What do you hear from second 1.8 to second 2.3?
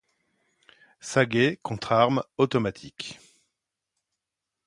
armes